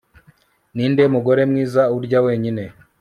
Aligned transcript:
Ninde 0.75 1.03
mugore 1.13 1.41
mwiza 1.49 1.81
urya 1.95 2.19
wenyine 2.25 2.63